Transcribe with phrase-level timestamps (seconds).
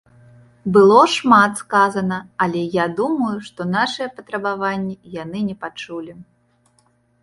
[0.77, 2.17] Было шмат сказана,
[2.47, 6.23] але я думаю, што нашыя патрабаванні яны не пачулі.